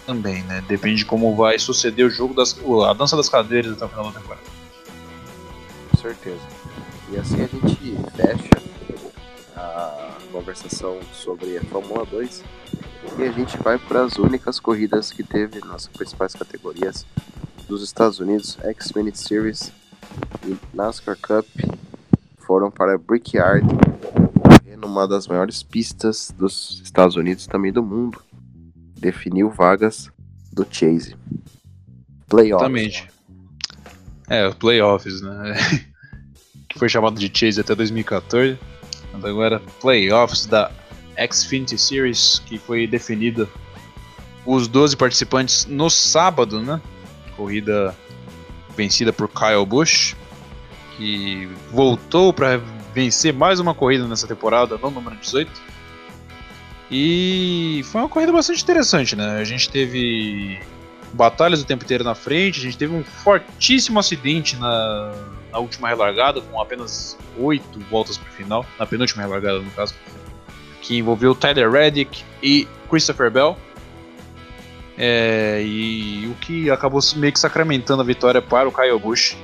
[0.07, 0.63] também, né?
[0.69, 2.57] Depende de como vai suceder o jogo das
[2.89, 4.43] a dança das cadeiras até o final da temporada.
[5.91, 6.41] Com certeza.
[7.11, 8.67] E assim a gente fecha
[9.57, 12.45] a conversação sobre a Fórmula 2
[13.19, 17.07] e a gente vai para as únicas corridas que teve nas principais categorias
[17.69, 19.73] dos Estados Unidos, X-Minute Series
[20.47, 21.47] e NASCAR Cup
[22.47, 23.67] foram para Brickyard,
[24.79, 28.23] numa das maiores pistas dos Estados Unidos e também do mundo.
[28.99, 30.11] Definiu vagas
[30.53, 31.17] do Chase.
[32.29, 32.63] Playoffs.
[32.63, 33.09] Exatamente.
[34.29, 35.55] É, playoffs, né?
[36.69, 38.59] que foi chamado de Chase até 2014.
[39.13, 40.71] Mas agora, playoffs da
[41.31, 43.49] Xfinity Series, que foi definida
[44.45, 46.81] os 12 participantes no sábado, né?
[47.37, 47.95] Corrida
[48.77, 50.15] vencida por Kyle Busch
[50.97, 52.61] que voltou para
[52.95, 55.51] vencer mais uma corrida nessa temporada, no número 18.
[56.91, 59.39] E foi uma corrida bastante interessante, né?
[59.39, 60.59] A gente teve
[61.13, 65.13] batalhas o tempo inteiro na frente, a gente teve um fortíssimo acidente na,
[65.51, 69.95] na última relargada, com apenas oito voltas para o final, na penúltima relargada no caso,
[70.81, 73.57] que envolveu Tyler Reddick e Christopher Bell.
[74.99, 79.37] É, e o que acabou meio que sacramentando a vitória para o Kyle Busch,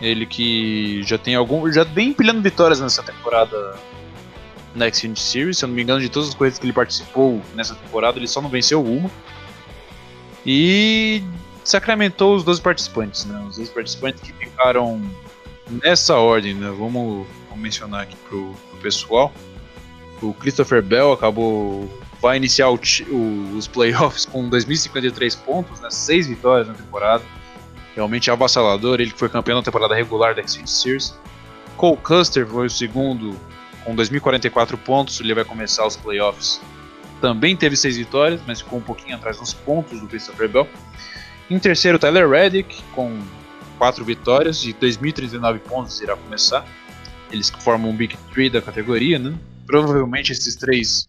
[0.00, 1.70] ele que já tem algum.
[1.72, 3.76] Já vem empilhando vitórias nessa temporada
[4.74, 5.58] na Xfinity Series.
[5.58, 8.28] Se eu não me engano, de todas as corridas que ele participou nessa temporada, ele
[8.28, 9.10] só não venceu uma.
[10.44, 11.22] E
[11.64, 13.42] sacramentou os 12 participantes, né?
[13.48, 15.02] Os 12 participantes que ficaram
[15.68, 16.68] nessa ordem, né?
[16.68, 19.32] Vamos, vamos mencionar aqui pro, pro pessoal.
[20.22, 21.88] O Christopher Bell acabou.
[22.20, 22.78] Vai iniciar o,
[23.10, 25.90] o, os playoffs com 2.053 pontos, né?
[25.90, 27.22] 6 vitórias na temporada
[27.96, 29.00] realmente avassalador.
[29.00, 31.18] Ele foi campeão na temporada regular da Xfinity Series.
[31.76, 33.34] Cole Custer foi o segundo
[33.82, 35.18] com 2.044 pontos.
[35.18, 36.60] Ele vai começar os playoffs.
[37.20, 40.68] Também teve seis vitórias, mas ficou um pouquinho atrás nos pontos do Christopher Bell.
[41.48, 43.18] Em terceiro, Tyler Reddick com
[43.78, 46.66] quatro vitórias e 2.039 pontos irá começar.
[47.30, 49.34] Eles formam um Big Three da categoria, né?
[49.66, 51.08] Provavelmente esses três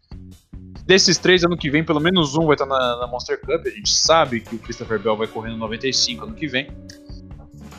[0.87, 3.67] Desses três, ano que vem, pelo menos um vai estar na, na, Monster Cup.
[3.67, 6.69] A gente sabe que o Christopher Bell vai correr no 95 ano que vem.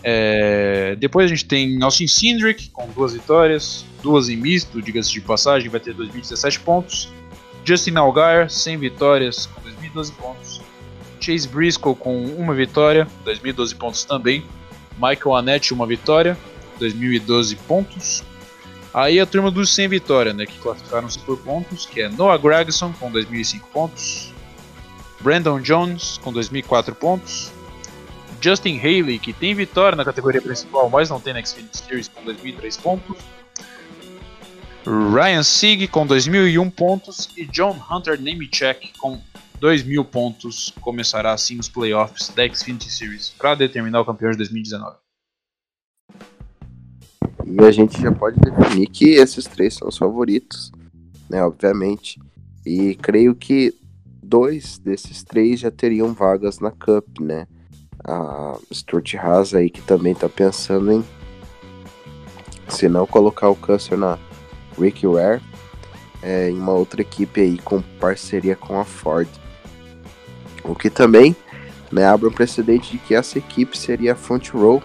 [0.04, 5.22] É, depois a gente tem Austin Cindric com duas vitórias, duas em misto, diga-se de
[5.22, 7.10] passagem, vai ter 2017 pontos.
[7.64, 10.60] Justin Algar, 100 vitórias, com 2012 pontos.
[11.18, 14.44] Chase Briscoe com uma vitória, 2012 pontos também.
[14.98, 16.36] Michael Annette, uma vitória,
[16.78, 18.22] 2012 pontos.
[18.98, 22.92] Aí a turma dos 100 vitória, né, que classificaram-se por pontos, que é Noah Gregson
[22.98, 24.32] com 2005 pontos,
[25.20, 27.52] Brandon Jones com 2004 pontos,
[28.40, 32.24] Justin Haley, que tem vitória na categoria principal, mas não tem na Xfinity Series com
[32.24, 33.16] 2003 pontos,
[34.84, 39.20] Ryan Sieg com 2001 pontos e John Hunter Nemechek com
[39.60, 40.74] 2.000 pontos.
[40.80, 44.96] Começará assim os playoffs da Xfinity Series para determinar o campeão de 2019.
[47.46, 50.72] E a gente já pode definir que esses três são os favoritos,
[51.28, 51.42] né?
[51.42, 52.20] Obviamente.
[52.64, 53.74] E creio que
[54.22, 57.46] dois desses três já teriam vagas na Cup, né?
[58.04, 61.04] A Stuart Haas aí que também tá pensando em
[62.68, 64.18] se não colocar o Custer na
[64.78, 65.40] Ricky Ware
[66.22, 69.28] é, em uma outra equipe aí com parceria com a Ford.
[70.64, 71.34] O que também
[71.90, 74.82] né, abre um precedente de que essa equipe seria a Front Row,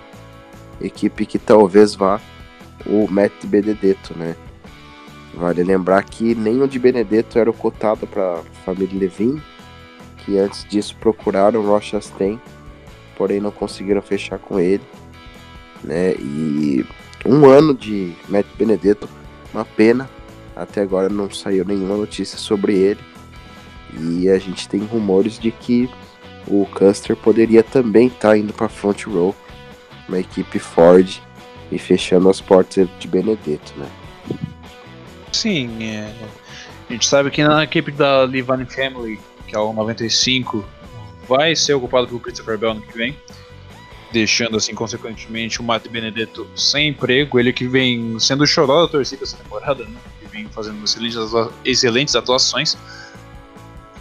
[0.80, 2.22] equipe que talvez vá
[2.86, 4.36] o Matt Benedetto, né?
[5.34, 9.42] Vale lembrar que nem o de Benedetto era o cotado para a família Levin,
[10.18, 12.40] que antes disso procuraram o Rochastain
[13.16, 14.84] porém não conseguiram fechar com ele,
[15.84, 16.14] né?
[16.16, 16.86] E
[17.26, 19.08] um ano de Matt Benedetto,
[19.54, 20.10] uma pena,
[20.56, 23.00] até agora não saiu nenhuma notícia sobre ele.
[24.00, 25.90] E a gente tem rumores de que
[26.48, 29.36] o Custer poderia também estar tá indo para front row,
[30.08, 31.22] uma equipe Ford
[31.74, 33.90] e fechando as portas de Benedetto, né?
[35.32, 36.14] Sim, é...
[36.90, 40.64] a gente sabe que na equipe da Livani Family, que é o 95,
[41.28, 43.18] vai ser ocupado pelo Christopher Bell no que vem,
[44.12, 49.24] deixando assim consequentemente o Matt Benedetto sem emprego, ele que vem sendo chorado da torcida
[49.24, 49.98] essa temporada, né?
[50.20, 51.18] Que vem fazendo excelentes,
[51.66, 52.78] excelentes atuações.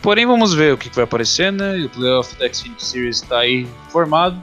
[0.02, 1.78] Porém, vamos ver o que vai aparecer, né?
[1.84, 4.42] O Playoff da Xfinity Series está aí formado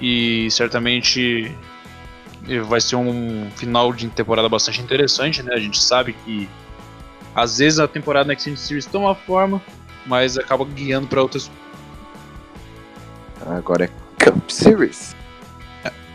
[0.00, 1.50] e certamente
[2.64, 5.54] vai ser um final de temporada bastante interessante, né?
[5.54, 6.48] A gente sabe que
[7.34, 9.62] às vezes a temporada na Xfinity Series toma forma,
[10.06, 11.50] mas acaba guiando para outras.
[13.46, 13.88] Agora é
[14.24, 15.14] Cup Series.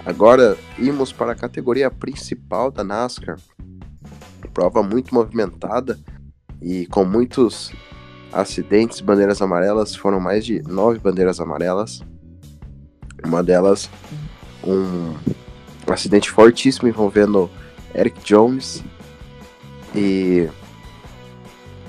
[0.06, 3.38] Agora imos para a categoria principal da NASCAR.
[4.54, 6.00] Prova muito movimentada
[6.62, 7.72] e com muitos
[8.32, 9.96] acidentes, bandeiras amarelas.
[9.96, 12.02] Foram mais de nove bandeiras amarelas.
[13.26, 13.90] Uma delas,
[14.64, 15.16] um
[15.88, 17.50] um acidente fortíssimo envolvendo
[17.96, 18.84] Eric Jones
[19.96, 20.50] e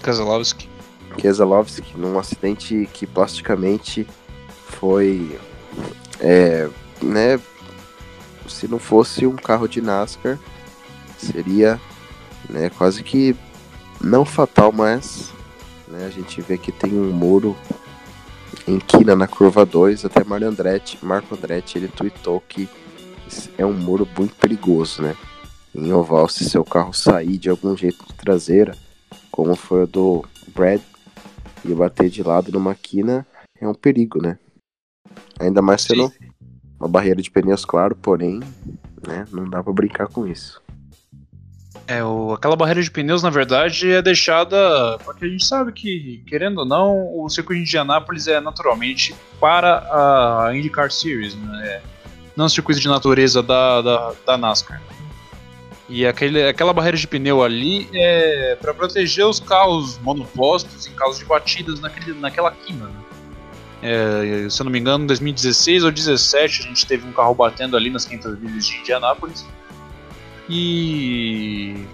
[0.03, 0.69] Keselowski.
[1.17, 4.07] Keselowski, num acidente que plasticamente
[4.69, 5.39] foi,
[6.21, 6.69] é,
[7.03, 7.41] né,
[8.49, 10.39] se não fosse um carro de NASCAR,
[11.19, 11.81] seria,
[12.49, 13.35] né, quase que
[14.01, 15.33] não fatal, mas,
[15.89, 17.57] né, a gente vê que tem um muro
[18.67, 22.69] em quina na curva 2, até Marco Andretti, Marco Andretti, ele tweetou que
[23.57, 25.17] é um muro muito perigoso, né?
[25.75, 28.77] Em oval, se seu carro sair de algum jeito de traseira,
[29.31, 30.81] como foi o do Brad,
[31.65, 33.27] e bater de lado numa quina,
[33.61, 34.39] é um perigo, né?
[35.39, 36.13] Ainda mais sendo
[36.79, 38.41] uma barreira de pneus, claro, porém,
[39.07, 40.63] né, não dá para brincar com isso.
[41.87, 46.23] É, o, aquela barreira de pneus, na verdade, é deixada porque a gente sabe que,
[46.27, 49.79] querendo ou não, o circuito de Indianápolis é naturalmente para
[50.47, 51.67] a IndyCar Series, né?
[51.67, 51.83] É,
[52.39, 54.81] não circuito de natureza da, da, da NASCAR.
[55.89, 61.19] E aquele, aquela barreira de pneu ali é para proteger os carros monopostos em caso
[61.19, 62.87] de batidas naquele, naquela quina.
[62.87, 63.01] Né?
[63.83, 67.35] É, se eu não me engano, em 2016 ou 2017 a gente teve um carro
[67.35, 69.45] batendo ali nas 500 milhas de Indianápolis.
[70.49, 71.87] E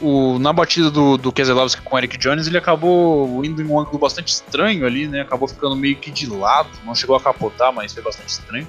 [0.00, 3.78] o, na batida do, do Keselowski com o Eric Jones, ele acabou indo em um
[3.78, 5.20] ângulo bastante estranho ali, né?
[5.20, 8.66] Acabou ficando meio que de lado, não chegou a capotar, mas foi bastante estranho.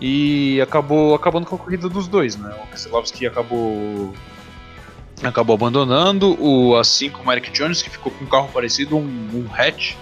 [0.00, 2.54] E acabou acabando com a corrida dos dois, né?
[2.62, 4.14] O Keselowski acabou
[5.22, 9.02] acabou abandonando, o assim como o Eric Jones que ficou com um carro parecido, um,
[9.02, 9.96] um hatch.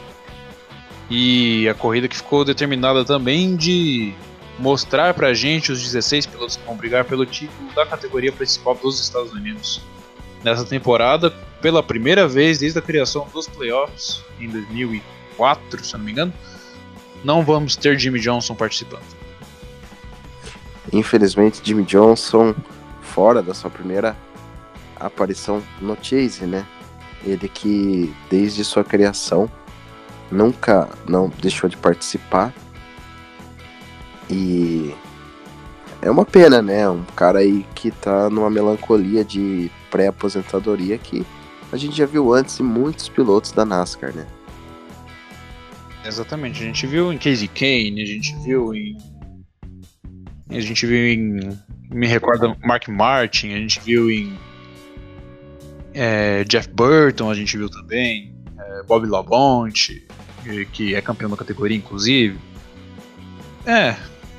[1.08, 4.12] E a corrida que ficou determinada também de
[4.58, 9.00] mostrar pra gente os 16 pilotos que vão brigar pelo título da categoria principal dos
[9.00, 9.80] Estados Unidos.
[10.42, 11.30] Nessa temporada,
[11.60, 16.32] pela primeira vez desde a criação dos playoffs em 2004, se não me engano,
[17.24, 19.15] não vamos ter Jimmy Johnson participando.
[20.92, 22.54] Infelizmente, Jimmy Johnson
[23.00, 24.16] fora da sua primeira
[24.98, 26.66] aparição no Chase, né?
[27.24, 29.50] Ele que desde sua criação
[30.30, 32.52] nunca não deixou de participar.
[34.28, 34.94] E
[36.02, 36.88] é uma pena, né?
[36.88, 41.24] Um cara aí que tá numa melancolia de pré-aposentadoria que
[41.72, 44.26] a gente já viu antes em muitos pilotos da NASCAR, né?
[46.04, 48.96] Exatamente, a gente viu em Casey Kane, a gente viu em
[50.50, 51.58] a gente viu em.
[51.90, 54.38] Me recorda Mark Martin, a gente viu em.
[55.92, 58.34] É, Jeff Burton, a gente viu também.
[58.58, 60.06] É, Bob Labonte,
[60.72, 62.38] que é campeão da categoria, inclusive.
[63.64, 63.96] É,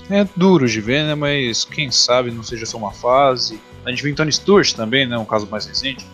[0.09, 1.15] é duro de ver, né?
[1.15, 3.59] Mas quem sabe não seja só uma fase.
[3.85, 5.17] A gente viu em Tony Stewart também, né?
[5.17, 6.05] Um caso mais recente.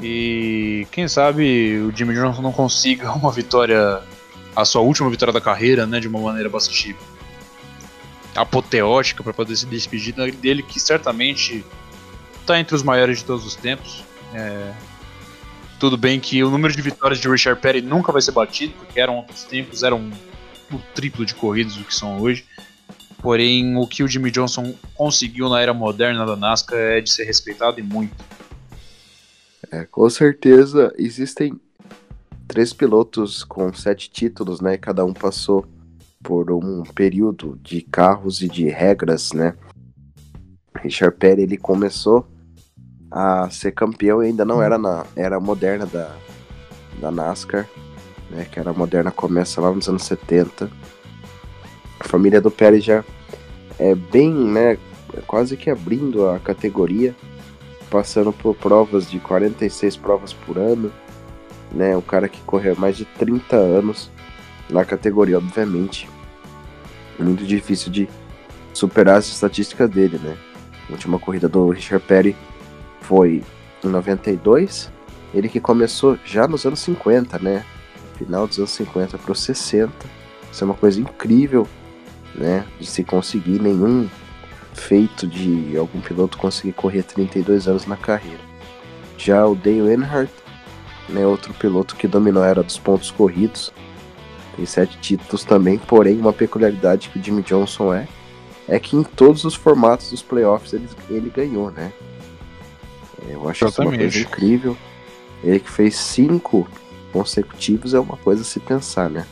[0.00, 4.00] E quem sabe o Jimmy Johnson não consiga uma vitória,
[4.54, 5.98] a sua última vitória da carreira, né?
[5.98, 6.94] De uma maneira bastante
[8.36, 11.64] apoteótica para poder se despedir dele, que certamente
[12.40, 14.04] está entre os maiores de todos os tempos.
[14.34, 14.72] É...
[15.78, 18.98] Tudo bem que o número de vitórias de Richard Petty nunca vai ser batido, porque
[18.98, 20.10] eram outros tempos, eram
[20.72, 22.46] o triplo de corridas do que são hoje.
[23.20, 27.24] Porém, o que o Jimmy Johnson conseguiu na era moderna da NASCAR é de ser
[27.24, 28.24] respeitado e muito.
[29.70, 31.58] É, com certeza existem
[32.46, 34.76] três pilotos com sete títulos, né?
[34.76, 35.66] Cada um passou
[36.26, 39.54] por um período de carros e de regras, né?
[40.82, 42.26] Richard Petty ele começou
[43.08, 46.12] a ser campeão e ainda não era na era moderna da,
[47.00, 47.68] da NASCAR.
[48.28, 50.68] né, que era moderna, começa lá nos anos 70.
[52.00, 53.04] A família do Pérez já
[53.78, 54.76] é bem, né,
[55.28, 57.14] quase que abrindo a categoria,
[57.88, 60.90] passando por provas de 46 provas por ano,
[61.70, 64.10] né, um cara que correu mais de 30 anos
[64.68, 66.15] na categoria, obviamente.
[67.18, 68.08] Muito difícil de
[68.72, 70.36] superar as estatísticas dele, né?
[70.88, 72.36] A última corrida do Richard Petty
[73.00, 73.42] foi
[73.82, 74.90] em 92,
[75.34, 77.64] ele que começou já nos anos 50, né?
[78.16, 79.92] Final dos anos 50 para os 60.
[80.50, 81.66] Isso é uma coisa incrível,
[82.34, 82.64] né?
[82.78, 84.08] De se conseguir nenhum
[84.74, 88.40] feito de algum piloto conseguir correr 32 anos na carreira.
[89.16, 90.32] Já o Dale Earnhardt,
[91.08, 93.72] né, outro piloto que dominou a era dos pontos corridos,
[94.56, 98.08] tem sete títulos também, porém uma peculiaridade que o Jimmy Johnson é,
[98.66, 101.92] é que em todos os formatos dos playoffs ele, ele ganhou, né?
[103.28, 104.76] Eu acho isso uma coisa incrível.
[105.44, 106.68] Ele que fez cinco
[107.12, 109.26] consecutivos é uma coisa a se pensar, né?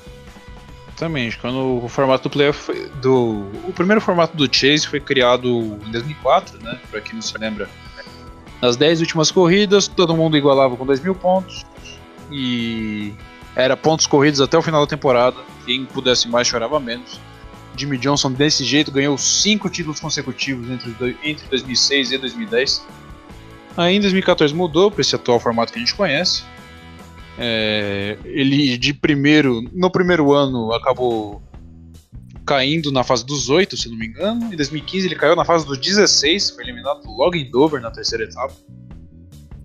[0.88, 1.38] Exatamente.
[1.38, 5.48] Quando o formato do playoff foi, do o primeiro formato do Chase foi criado
[5.87, 6.78] em 2004, né?
[6.90, 7.68] Para quem não se lembra,
[8.62, 11.66] nas 10 últimas corridas todo mundo igualava com 2 mil pontos
[12.30, 13.12] e
[13.56, 15.36] era pontos corridos até o final da temporada.
[15.64, 17.20] Quem pudesse mais chorava menos.
[17.76, 22.86] Jimmy Johnson desse jeito ganhou cinco títulos consecutivos entre, entre 2006 e 2010.
[23.76, 26.44] Aí em 2014 mudou para esse atual formato que a gente conhece.
[27.36, 31.42] É, ele de primeiro, no primeiro ano acabou
[32.46, 34.52] caindo na fase dos 8, se não me engano.
[34.52, 38.24] Em 2015 ele caiu na fase dos 16, foi eliminado logo em Dover na terceira
[38.24, 38.54] etapa.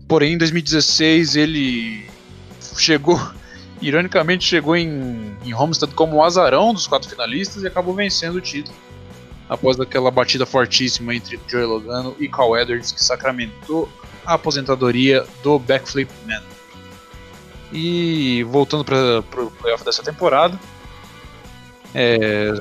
[0.08, 2.08] Porém, em 2016 ele
[2.78, 3.20] chegou,
[3.82, 8.42] ironicamente, chegou em, em Homestead como o azarão dos quatro finalistas e acabou vencendo o
[8.42, 8.76] título.
[9.48, 13.90] Após aquela batida fortíssima entre Joey Logano e Carl Edwards, que sacramentou
[14.26, 16.44] a aposentadoria do Backflip Man.
[17.72, 20.60] E voltando para o playoff dessa temporada,
[21.94, 22.52] é,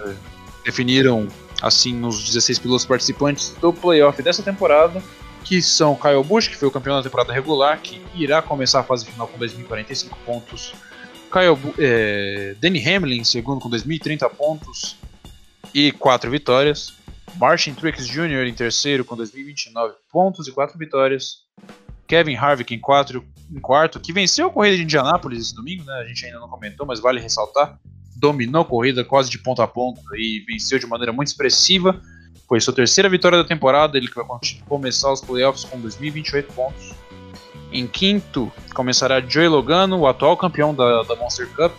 [0.64, 1.28] definiram
[1.61, 5.02] assim os 16 pilotos participantes do playoff dessa temporada,
[5.44, 8.85] que são Kyle Busch, que foi o campeão da temporada regular, que irá começar a
[8.85, 10.74] fase final com 2.045 pontos,
[11.30, 14.96] Kyle, é, Danny Hamlin, segundo com 2.030 pontos
[15.74, 16.94] e 4 vitórias,
[17.36, 18.46] Martin Truex Jr.
[18.46, 21.42] em terceiro com 2.029 pontos e 4 vitórias,
[22.06, 25.92] Kevin Harvick em, quatro, em quarto, que venceu a corrida de Indianápolis esse domingo, né?
[26.00, 27.78] A gente ainda não comentou, mas vale ressaltar.
[28.16, 32.00] Dominou a corrida quase de ponta a ponta e venceu de maneira muito expressiva.
[32.48, 34.24] Foi sua terceira vitória da temporada, ele vai
[34.66, 36.94] começar os playoffs com 2.028 pontos.
[37.70, 41.72] Em quinto, começará Joey Logano, o atual campeão da, da Monster Cup,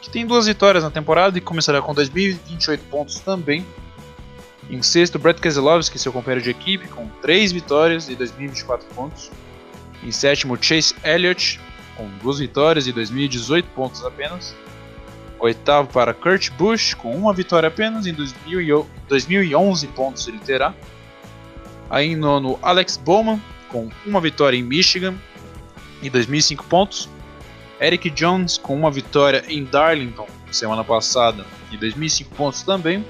[0.00, 3.64] que tem duas vitórias na temporada e começará com 2.028 pontos também.
[4.68, 9.30] Em sexto, Brett Keselowski, seu companheiro de equipe, com três vitórias e 2.024 pontos.
[10.02, 11.60] Em sétimo, Chase Elliott,
[11.96, 14.54] com duas vitórias e 2018 pontos apenas.
[15.38, 18.14] Oitavo para Kurt Busch, com uma vitória apenas, em
[19.08, 20.74] 2011 pontos ele terá.
[21.88, 23.40] Aí em nono, Alex Bowman,
[23.70, 25.14] com uma vitória em Michigan
[26.02, 27.08] e 2005 pontos.
[27.80, 33.04] Eric Jones, com uma vitória em Darlington semana passada e 2005 pontos também.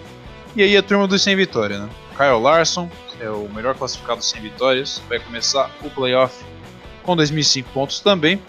[0.55, 1.89] E aí a turma dos 100 vitórias, né?
[2.17, 6.45] Kyle Larson, é o melhor classificado sem vitórias, vai começar o playoff
[7.03, 8.41] com 2.005 pontos também.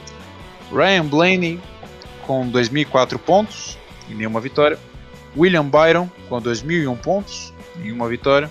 [0.71, 1.60] Ryan Blaney
[2.26, 3.78] com 2.004 pontos
[4.10, 4.78] e nenhuma vitória.
[5.38, 8.50] William Byron com 2.001 pontos, nenhuma vitória.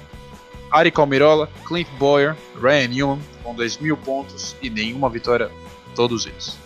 [0.70, 5.50] Ari Calmirola, Clint Boyer, Ryan Newman com 2.000 pontos e nenhuma vitória,
[5.94, 6.58] todos eles.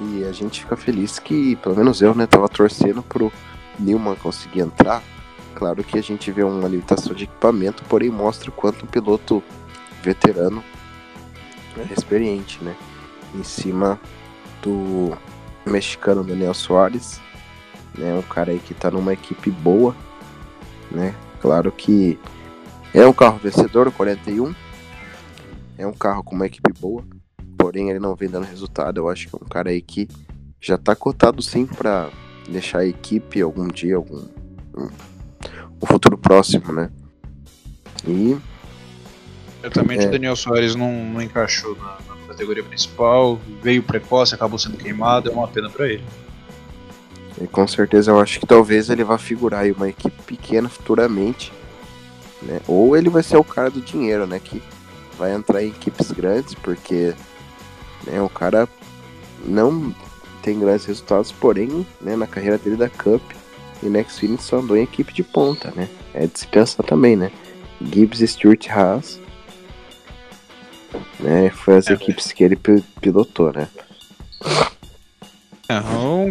[0.00, 3.32] E a gente fica feliz que, pelo menos eu, né, tava torcendo pro
[3.78, 5.02] Newman conseguir entrar.
[5.54, 9.42] Claro que a gente vê uma limitação de equipamento, porém mostra o quanto o piloto
[10.02, 10.64] veterano
[11.76, 12.74] né, experiente, né?
[13.34, 14.00] Em cima
[14.62, 15.16] do
[15.66, 17.20] mexicano Daniel Soares,
[17.96, 18.14] né?
[18.14, 19.94] Um cara aí que tá numa equipe boa,
[20.90, 21.14] né?
[21.40, 22.18] Claro que
[22.94, 24.54] é um carro vencedor, o 41.
[25.78, 27.02] É um carro com uma equipe boa,
[27.56, 28.98] porém ele não vem dando resultado.
[28.98, 30.08] Eu acho que é um cara aí que
[30.60, 32.10] já tá cotado sim para
[32.48, 34.26] deixar a equipe algum dia, algum
[34.76, 34.88] um,
[35.82, 36.90] um futuro próximo, né?
[38.06, 38.36] E
[39.60, 40.08] Certamente é.
[40.08, 45.28] o Daniel Soares não, não encaixou na, na, categoria principal, veio precoce, acabou sendo queimado,
[45.28, 46.04] é uma pena para ele.
[47.40, 51.52] E com certeza eu acho que talvez ele vá figurar em uma equipe pequena futuramente,
[52.42, 52.60] né?
[52.66, 54.40] Ou ele vai ser o cara do dinheiro, né?
[54.42, 54.62] Que
[55.18, 57.14] vai entrar em equipes grandes, porque
[58.06, 58.68] né, o cara
[59.44, 59.94] não
[60.42, 63.22] tem grandes resultados, porém, né, na carreira dele da Cup
[63.82, 65.88] e Next Xfinity só andou em equipe de ponta, né?
[66.14, 67.30] É de se pensar também, né?
[67.80, 69.20] Gibbs e Stuart Haas
[71.18, 71.50] né?
[71.50, 72.56] Foi as é, equipes que ele
[73.00, 73.68] pilotou, né?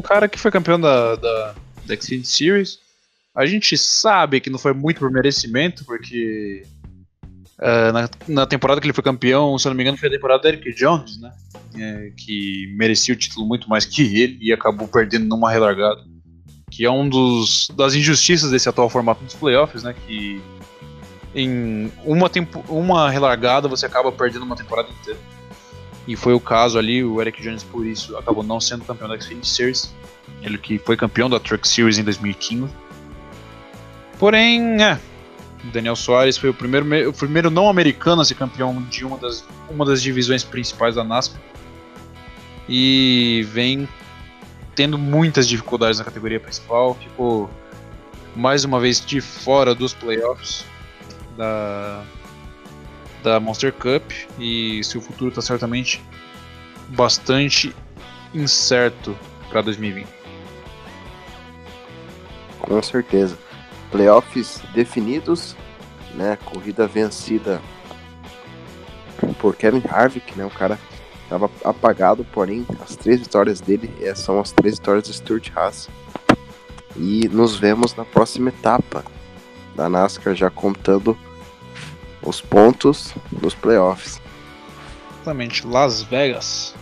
[0.02, 2.80] Cara que foi campeão da, da, da Xfinity Series.
[3.36, 6.64] A gente sabe que não foi muito por merecimento, porque
[7.60, 10.12] uh, na, na, temporada que ele foi campeão, se eu não me engano, foi a
[10.12, 11.32] temporada do Eric Jones, né?
[11.78, 16.02] É, que merecia o título muito mais que ele e acabou perdendo numa relargada.
[16.72, 19.94] Que é um dos das injustiças desse atual formato dos playoffs, né?
[20.06, 20.42] Que
[21.34, 25.20] em uma, tempo, uma relargada você acaba perdendo uma temporada inteira.
[26.08, 29.20] E foi o caso ali, o Eric Jones por isso acabou não sendo campeão da
[29.20, 29.94] Xfinity Series.
[30.42, 32.74] Ele que foi campeão da Truck Series em 2015.
[34.18, 35.00] Porém, é,
[35.66, 39.46] Daniel Soares foi o primeiro, o primeiro não americano a ser campeão de uma das,
[39.70, 41.40] uma das divisões principais da NASCAR.
[42.68, 43.88] E vem
[44.76, 46.96] tendo muitas dificuldades na categoria principal.
[46.96, 47.50] Ficou
[48.36, 50.66] mais uma vez de fora dos playoffs
[51.36, 52.04] da,
[53.24, 54.12] da Monster Cup.
[54.40, 56.02] E seu futuro está certamente
[56.90, 57.76] bastante
[58.34, 59.18] incerto
[59.50, 60.08] para 2020.
[62.60, 63.38] Com certeza
[63.92, 65.56] playoffs definidos,
[66.14, 66.38] né?
[66.46, 67.62] Corrida vencida
[69.40, 70.46] por Kevin Harvick, né?
[70.46, 70.80] O cara
[71.24, 75.90] estava apagado, porém as três vitórias dele eh, são as três vitórias do Stuart Haas.
[76.96, 79.04] E nos vemos na próxima etapa
[79.76, 81.18] da NASCAR já contando
[82.22, 84.22] os pontos dos playoffs.
[85.14, 86.76] Exatamente, Las Vegas.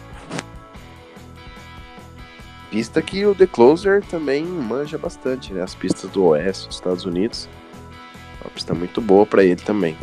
[2.69, 5.63] Pista que o The Closer também manja bastante, né?
[5.63, 7.47] As pistas do Oeste dos Estados Unidos.
[8.41, 9.97] Uma pista muito boa para ele também.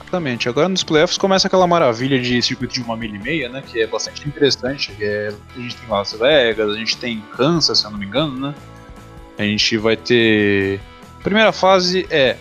[0.00, 0.48] Exatamente.
[0.48, 3.62] Agora nos playoffs começa aquela maravilha de circuito de uma milha e meia, né?
[3.66, 4.96] Que é bastante interessante.
[5.00, 8.48] É, a gente tem Las Vegas, a gente tem Kansas, se eu não me engano,
[8.48, 8.54] né?
[9.36, 10.80] A gente vai ter.
[11.22, 12.36] Primeira fase é,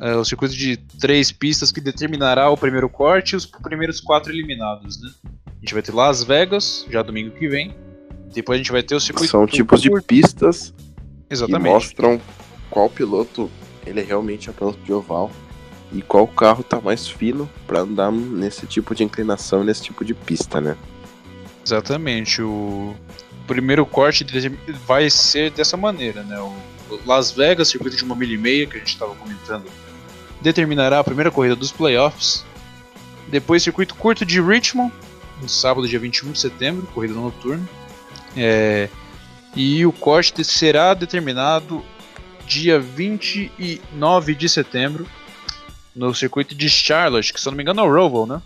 [0.00, 4.32] é o circuito de três pistas que determinará o primeiro corte e os primeiros quatro
[4.32, 5.10] eliminados, né?
[5.46, 7.74] A gente vai ter Las Vegas, já domingo que vem.
[8.32, 9.30] Depois a gente vai ter o circuito.
[9.30, 10.74] São tipos de pistas
[11.30, 11.64] Exatamente.
[11.64, 12.20] que mostram
[12.70, 13.50] qual piloto
[13.86, 15.30] ele é realmente é piloto de oval
[15.92, 20.14] e qual carro tá mais fino para andar nesse tipo de inclinação, nesse tipo de
[20.14, 20.76] pista, né?
[21.64, 22.42] Exatamente.
[22.42, 22.94] O
[23.46, 24.26] primeiro corte
[24.86, 26.38] vai ser dessa maneira, né?
[26.38, 26.54] O
[27.06, 29.64] Las Vegas, circuito de uma milha e meia que a gente estava comentando,
[30.40, 32.44] determinará a primeira corrida dos playoffs.
[33.28, 34.92] Depois, circuito curto de Richmond,
[35.40, 37.68] no sábado, dia 21 de setembro, corrida noturna.
[38.36, 38.88] É,
[39.54, 41.84] e o corte será determinado
[42.46, 45.06] dia 29 de setembro
[45.94, 48.42] no circuito de Charlotte, que se não me engano é o Roval, né?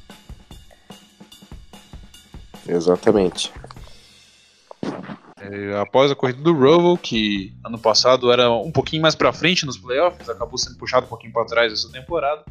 [2.66, 3.52] Exatamente.
[5.50, 9.66] É, após a corrida do Roval, que ano passado era um pouquinho mais para frente
[9.66, 12.44] nos playoffs, acabou sendo puxado um pouquinho para trás essa temporada.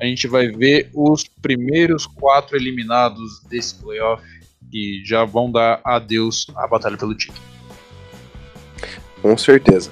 [0.00, 4.22] A gente vai ver os primeiros quatro eliminados desse playoff
[4.70, 7.40] que já vão dar adeus à batalha pelo título.
[9.20, 9.90] Com certeza.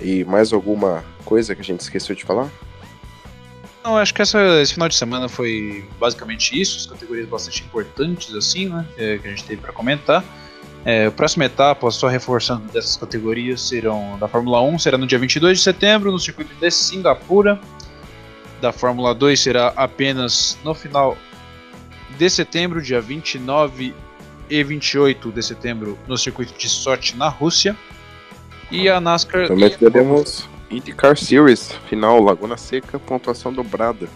[0.00, 2.50] E mais alguma coisa que a gente esqueceu de falar?
[3.82, 8.34] Não, acho que essa, esse final de semana foi basicamente isso, as categorias bastante importantes
[8.34, 10.24] assim, né, que a gente teve para comentar.
[10.86, 15.18] É, a próxima etapa, só reforçando dessas categorias, serão da Fórmula 1 será no dia
[15.18, 17.60] 22 de setembro no circuito de Singapura.
[18.60, 21.18] Da Fórmula 2 será apenas no final
[22.16, 23.92] de setembro, dia 29
[24.48, 27.76] e 28 de setembro, no circuito de Sochi, na Rússia.
[28.70, 29.48] E a NASCAR.
[29.48, 34.08] Também teremos IndyCar Series, final Laguna Seca, pontuação dobrada.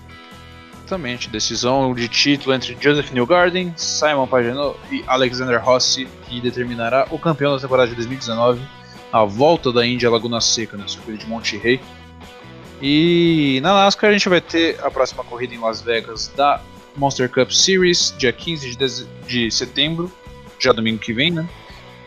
[0.91, 7.19] Exatamente, decisão de título entre Joseph Newgarden, Simon Pagenaud e Alexander Rossi, que determinará o
[7.19, 8.61] campeão da temporada de 2019,
[9.13, 11.81] a volta da Índia Laguna Seca no circuito de Monte Rey.
[12.83, 16.61] E na NASCAR a gente vai ter a próxima corrida em Las Vegas da
[16.97, 20.11] Monster Cup Series, dia 15 de, de setembro,
[20.59, 21.49] já domingo que vem, né?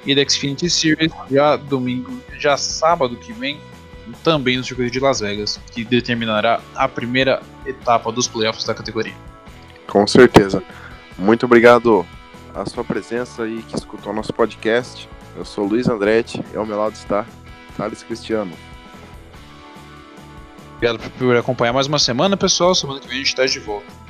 [0.06, 3.62] E da Xfinity Series, já domingo, já sábado que vem,
[4.24, 9.14] também no circuito de Las Vegas, que determinará a primeira etapa dos playoffs da categoria.
[9.88, 10.64] Com certeza.
[11.18, 12.06] Muito obrigado
[12.54, 15.10] a sua presença e que escutou nosso podcast.
[15.36, 17.26] Eu sou Luiz Andretti e ao meu lado está
[17.78, 18.52] Thales Cristiano.
[20.76, 22.76] Obrigado por acompanhar mais uma semana, pessoal.
[22.76, 24.03] Semana que vem a gente está de volta.